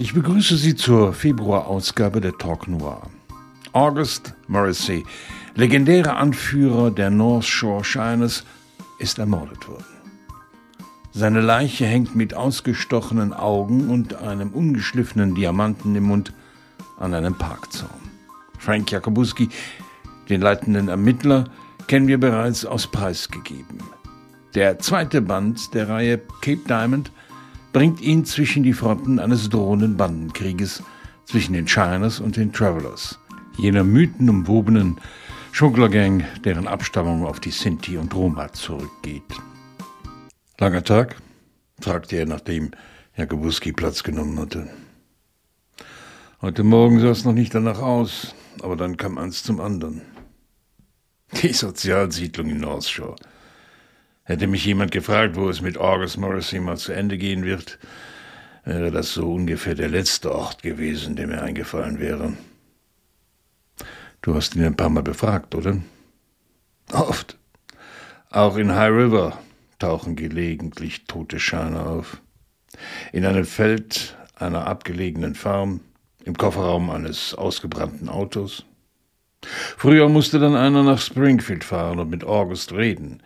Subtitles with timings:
[0.00, 3.02] Ich begrüße Sie zur Februarausgabe der Talk Noir.
[3.72, 5.04] August Morrissey,
[5.56, 8.44] legendärer Anführer der North Shore Shiners,
[9.00, 9.84] ist ermordet worden.
[11.12, 16.32] Seine Leiche hängt mit ausgestochenen Augen und einem ungeschliffenen Diamanten im Mund
[17.00, 17.90] an einem Parkzaun.
[18.56, 19.48] Frank Jakobuski,
[20.28, 21.46] den leitenden Ermittler,
[21.88, 23.82] kennen wir bereits aus Preisgegeben.
[24.54, 27.10] Der zweite Band der Reihe Cape Diamond
[27.72, 30.82] bringt ihn zwischen die Fronten eines drohenden Bandenkrieges
[31.26, 33.18] zwischen den Shiners und den Travelers,
[33.58, 34.98] jener mythenumwobenen
[35.52, 39.22] Schugglergang, deren Abstammung auf die Sinti und Roma zurückgeht.
[40.58, 41.16] Langer Tag,
[41.80, 42.70] fragte er, nachdem
[43.16, 44.68] Jakobuski Platz genommen hatte.
[46.40, 50.02] Heute Morgen sah es noch nicht danach aus, aber dann kam eins zum anderen.
[51.42, 53.16] Die Sozialsiedlung in North Shore.
[54.28, 57.78] Hätte mich jemand gefragt, wo es mit August Morrissey mal zu Ende gehen wird,
[58.66, 62.34] wäre das so ungefähr der letzte Ort gewesen, der mir eingefallen wäre.
[64.20, 65.78] Du hast ihn ein paar Mal befragt, oder?
[66.92, 67.38] Oft.
[68.28, 69.38] Auch in High River
[69.78, 72.20] tauchen gelegentlich tote Scheine auf.
[73.14, 75.80] In einem Feld einer abgelegenen Farm,
[76.22, 78.66] im Kofferraum eines ausgebrannten Autos.
[79.40, 83.22] Früher musste dann einer nach Springfield fahren und mit August reden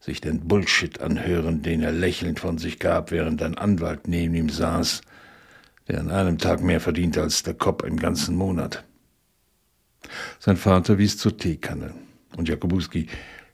[0.00, 4.48] sich den Bullshit anhören, den er lächelnd von sich gab, während ein Anwalt neben ihm
[4.48, 5.00] saß,
[5.88, 8.84] der an einem Tag mehr verdiente als der Kopf im ganzen Monat.
[10.38, 11.94] Sein Vater wies zur Teekanne,
[12.36, 13.08] und Jakobuski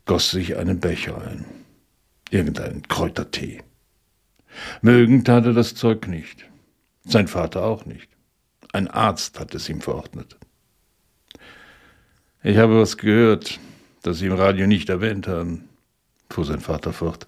[0.04, 1.44] goss sich einen Becher ein.
[2.30, 3.62] Irgendeinen Kräutertee.
[4.80, 6.46] Mögen tat er das Zeug nicht.
[7.04, 8.08] Sein Vater auch nicht.
[8.72, 10.38] Ein Arzt hat es ihm verordnet.
[12.42, 13.60] Ich habe was gehört,
[14.02, 15.68] das Sie im Radio nicht erwähnt haben
[16.32, 17.26] fuhr sein Vater fort.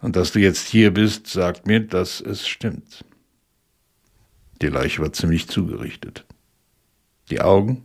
[0.00, 3.04] Und dass du jetzt hier bist, sagt mir, dass es stimmt.
[4.62, 6.24] Die Leiche war ziemlich zugerichtet.
[7.30, 7.84] Die Augen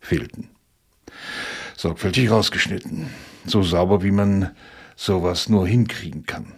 [0.00, 0.48] fehlten.
[1.76, 3.10] Sorgfältig rausgeschnitten.
[3.44, 4.54] So sauber, wie man
[4.96, 6.52] sowas nur hinkriegen kann.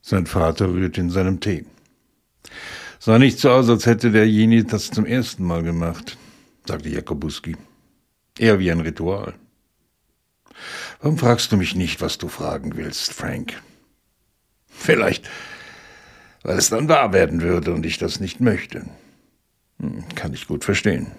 [0.00, 1.64] Sein Vater rührte in seinem Tee.
[2.98, 6.16] Sah nicht so aus, als hätte derjenige das zum ersten Mal gemacht,
[6.66, 7.56] sagte Jakobuski.
[8.38, 9.34] Eher wie ein Ritual.
[11.00, 13.60] Warum fragst du mich nicht, was du fragen willst, Frank?
[14.68, 15.28] Vielleicht,
[16.42, 18.84] weil es dann wahr werden würde und ich das nicht möchte.
[19.80, 21.12] Hm, kann ich gut verstehen.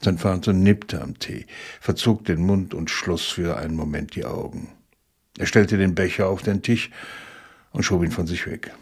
[0.00, 1.46] Sein Vater nippte am Tee,
[1.80, 4.68] verzog den Mund und schloss für einen Moment die Augen.
[5.38, 6.90] Er stellte den Becher auf den Tisch
[7.72, 8.72] und schob ihn von sich weg.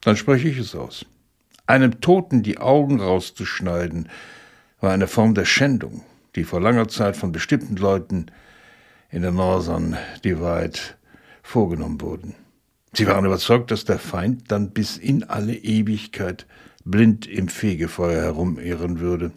[0.00, 1.04] Dann spreche ich es aus.
[1.66, 4.08] Einem Toten die Augen rauszuschneiden,
[4.80, 6.04] war eine Form der Schändung,
[6.36, 8.26] die vor langer Zeit von bestimmten Leuten
[9.10, 10.78] in der Northern Divide
[11.42, 12.34] vorgenommen wurden.
[12.92, 16.46] Sie waren überzeugt, dass der Feind dann bis in alle Ewigkeit
[16.84, 19.32] blind im Fegefeuer herumirren würde.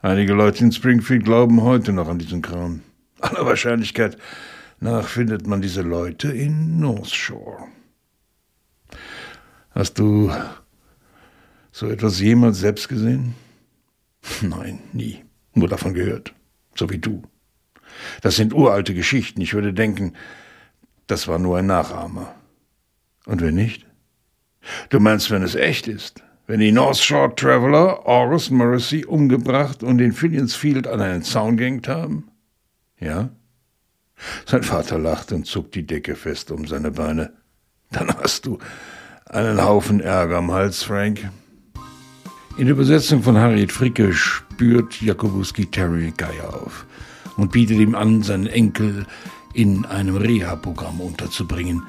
[0.00, 2.82] Einige Leute in Springfield glauben heute noch an diesen Kram.
[3.20, 4.18] Aller Wahrscheinlichkeit
[4.80, 7.68] nach findet man diese Leute in North Shore.
[9.70, 10.30] Hast du
[11.72, 13.34] so etwas jemals selbst gesehen?
[14.42, 15.24] Nein, nie.
[15.54, 16.34] Nur davon gehört.
[16.74, 17.22] So wie du.
[18.22, 19.40] Das sind uralte Geschichten.
[19.40, 20.14] Ich würde denken,
[21.06, 22.34] das war nur ein Nachahmer.
[23.26, 23.86] Und wenn nicht?
[24.88, 26.22] Du meinst, wenn es echt ist?
[26.46, 31.56] Wenn die North Shore Traveler August Morrissey umgebracht und in Fillion's Field an einen Zaun
[31.56, 32.28] gehängt haben?
[32.98, 33.30] Ja?
[34.46, 37.32] Sein Vater lachte und zog die Decke fest um seine Beine.
[37.90, 38.58] Dann hast du
[39.26, 41.30] einen Haufen Ärger am Hals, Frank.
[42.56, 46.86] In der Übersetzung von Harriet Fricke spürt Jakobuski Terry Geier auf
[47.36, 49.06] und bietet ihm an, seinen Enkel
[49.54, 51.82] in einem Reha-Programm unterzubringen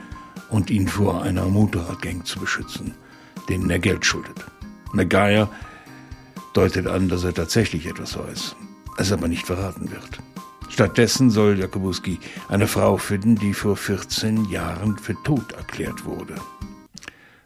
[0.50, 2.96] und ihn vor einer Motorradgang zu beschützen,
[3.48, 4.44] denen er Geld schuldet.
[4.92, 5.48] Maguire
[6.56, 8.56] deutet an, dass er tatsächlich etwas weiß,
[8.98, 10.20] es aber nicht verraten wird.
[10.70, 12.18] Stattdessen soll Jakobuski
[12.50, 16.34] eine Frau finden, die vor 14 Jahren für tot erklärt wurde.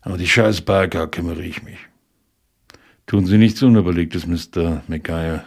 [0.04, 1.89] Aber die scheiß Biker kümmere ich mich.
[3.10, 4.84] Tun Sie nichts Unüberlegtes, Mr.
[4.88, 5.44] Maguire,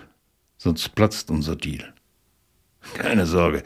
[0.59, 1.95] sonst platzt unser Deal.
[2.95, 3.63] Keine Sorge.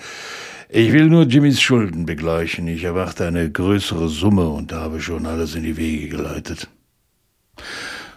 [0.68, 2.68] Ich will nur Jimmys Schulden begleichen.
[2.68, 6.68] Ich erwarte eine größere Summe und habe schon alles in die Wege geleitet.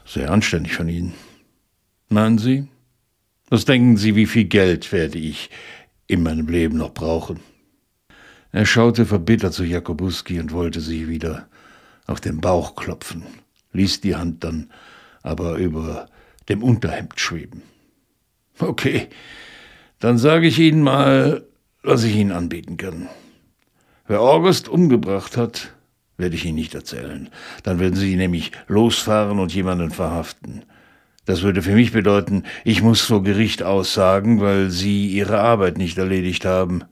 [0.05, 1.13] Sehr anständig von Ihnen.
[2.09, 2.67] Meinen Sie?
[3.47, 5.49] Was denken Sie, wie viel Geld werde ich
[6.07, 7.39] in meinem Leben noch brauchen?
[8.51, 11.47] Er schaute verbittert zu Jakobuski und wollte sich wieder
[12.05, 13.23] auf den Bauch klopfen,
[13.71, 14.69] ließ die Hand dann
[15.21, 16.07] aber über
[16.47, 17.63] dem Unterhemd schweben.
[18.59, 19.07] Okay,
[19.99, 21.45] dann sage ich Ihnen mal,
[21.83, 23.09] was ich Ihnen anbieten kann.
[24.07, 25.73] Wer August umgebracht hat,
[26.17, 27.29] werde ich Ihnen nicht erzählen.
[27.63, 30.65] Dann würden Sie nämlich losfahren und jemanden verhaften.
[31.25, 35.97] Das würde für mich bedeuten, ich muss vor Gericht aussagen, weil Sie Ihre Arbeit nicht
[35.97, 36.83] erledigt haben.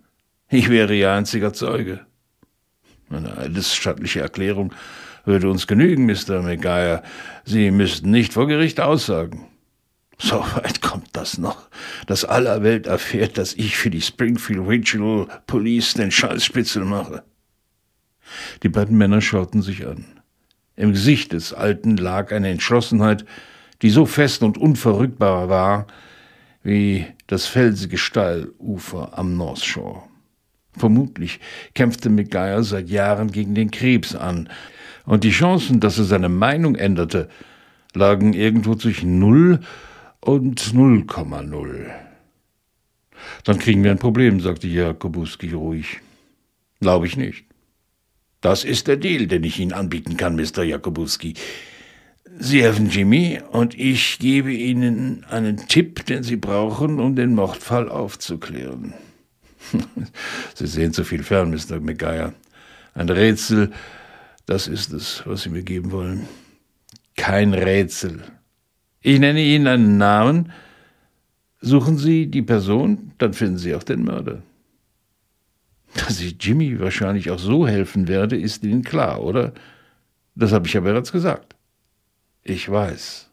[0.50, 2.02] Ich wäre Ihr einziger Zeuge.
[3.10, 4.74] Eine eidesstattliche Erklärung
[5.28, 6.42] würde uns genügen, Mr.
[6.42, 7.04] McGuire.
[7.46, 9.46] Sie müssten nicht vor Gericht aussagen.
[10.18, 11.70] So weit kommt das noch,
[12.08, 17.24] dass aller Welt erfährt, dass ich für die Springfield Regional Police den Scheißspitzel mache.
[18.64, 20.06] Die beiden Männer schauten sich an.
[20.76, 23.26] Im Gesicht des Alten lag eine Entschlossenheit,
[23.84, 25.88] die so fest und unverrückbar war
[26.64, 30.04] wie das felsige Steilufer am North Shore.
[30.76, 31.40] Vermutlich
[31.74, 34.50] kämpfte McGuire seit Jahren gegen den Krebs an,
[35.08, 37.30] und die Chancen, dass er seine Meinung änderte,
[37.96, 39.62] lagen irgendwo zwischen null
[40.20, 41.86] und 0,0.
[43.46, 46.02] Dann kriegen wir ein Problem, sagte Jakobuski ruhig.
[46.82, 47.46] Glaube ich nicht.
[48.42, 50.64] Das ist der Deal, den ich Ihnen anbieten kann, Mr.
[50.64, 51.34] Jakobuski.
[52.38, 57.90] Sie helfen Jimmy und ich gebe Ihnen einen Tipp, den Sie brauchen, um den Mordfall
[57.90, 58.94] aufzuklären.
[60.54, 61.80] Sie sehen zu viel fern, Mr.
[61.80, 62.34] McGuire.
[62.94, 63.72] Ein Rätsel,
[64.48, 66.28] das ist es, was Sie mir geben wollen.
[67.16, 68.24] Kein Rätsel.
[69.02, 70.52] Ich nenne Ihnen einen Namen.
[71.62, 74.42] Suchen Sie die Person, dann finden Sie auch den Mörder.
[75.94, 79.54] Dass ich Jimmy wahrscheinlich auch so helfen werde, ist Ihnen klar, oder?
[80.34, 81.56] Das habe ich ja bereits gesagt.
[82.44, 83.30] Ich weiß.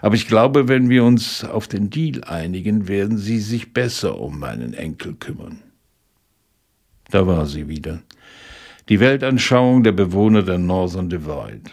[0.00, 4.38] Aber ich glaube, wenn wir uns auf den Deal einigen, werden Sie sich besser um
[4.38, 5.62] meinen Enkel kümmern.
[7.10, 8.00] Da war sie wieder.
[8.90, 11.70] Die Weltanschauung der Bewohner der Northern Divide.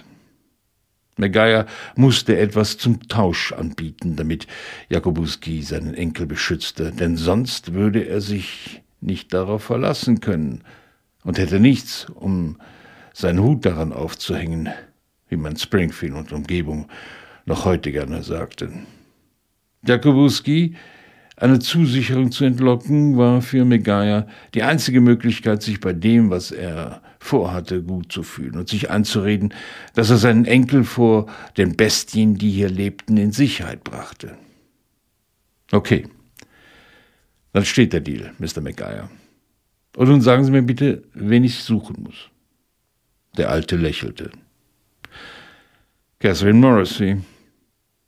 [1.17, 1.65] McGuire
[1.95, 4.45] musste etwas zum Tausch anbieten, damit
[4.89, 10.63] Jakobuski seinen Enkel beschützte, denn sonst würde er sich nicht darauf verlassen können
[11.23, 12.57] und hätte nichts, um
[13.13, 14.69] seinen Hut daran aufzuhängen,
[15.27, 16.87] wie man Springfield und Umgebung
[17.47, 18.71] noch heute gerne sagte.
[19.87, 20.75] Jakubowski,
[21.35, 27.01] eine Zusicherung zu entlocken, war für Megaya die einzige Möglichkeit, sich bei dem, was er
[27.19, 29.53] vorhatte, gut zu fühlen und sich einzureden,
[29.93, 31.27] dass er seinen Enkel vor
[31.57, 34.37] den Bestien, die hier lebten, in Sicherheit brachte.
[35.71, 36.07] Okay,
[37.53, 38.61] dann steht der Deal, Mr.
[38.61, 39.09] McGuire.
[39.95, 42.29] Und nun sagen Sie mir bitte, wen ich suchen muss.
[43.35, 44.29] Der Alte lächelte.
[46.19, 47.21] Catherine Morrissey.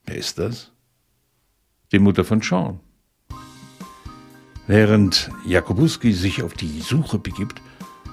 [0.06, 0.72] Wer ist das?
[1.92, 2.80] Die Mutter von Sean.
[4.68, 7.60] Während Jakobuski sich auf die Suche begibt,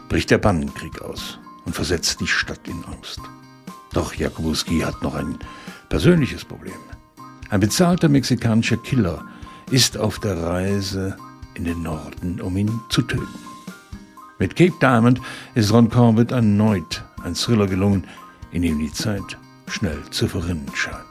[0.08, 3.20] bricht der Bannenkrieg aus und versetzt die Stadt in Angst.
[3.92, 5.38] Doch Jakobuski hat noch ein
[5.88, 6.74] persönliches Problem.
[7.50, 9.24] Ein bezahlter mexikanischer Killer
[9.70, 11.16] ist auf der Reise
[11.54, 13.26] in den Norden, um ihn zu töten.
[14.38, 15.20] Mit Cape Diamond
[15.54, 18.04] ist Ron Corbett erneut ein Thriller gelungen,
[18.52, 21.05] in dem die Zeit schnell zu verrinnen scheint.